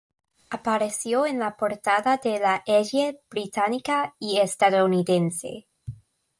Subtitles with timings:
[0.49, 5.67] Apareció en la portada de la "Elle" británica y estadounidense.